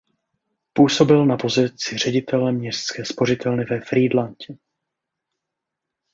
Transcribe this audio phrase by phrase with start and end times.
[0.73, 4.57] Působil na pozici ředitele městské spořitelny ve Frýdlantě.